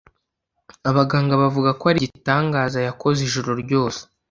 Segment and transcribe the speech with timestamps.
[0.89, 3.99] Abaganga bavuga ko ari igitangaza yakoze ijoro ryose.